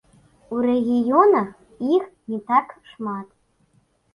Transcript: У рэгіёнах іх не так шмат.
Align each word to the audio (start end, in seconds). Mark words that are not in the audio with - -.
У 0.55 0.61
рэгіёнах 0.67 1.51
іх 1.99 2.09
не 2.33 2.39
так 2.51 2.75
шмат. 2.95 3.27